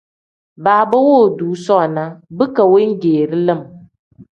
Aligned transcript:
Baaba 0.63 0.97
woodoo 1.07 1.55
soona 1.65 2.03
bika 2.37 2.63
wengeeri 2.71 3.37
lim. 3.45 3.61